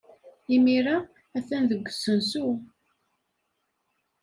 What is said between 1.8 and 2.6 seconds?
usensu.